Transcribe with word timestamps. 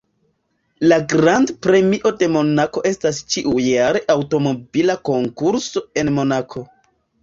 La 0.91 0.97
Grand-Premio 1.11 2.13
de 2.23 2.31
Monako 2.37 2.85
estas 2.93 3.21
ĉiujara 3.35 4.05
aŭtomobila 4.17 5.01
konkurso 5.15 5.89
en 6.05 6.17
Monako. 6.21 6.71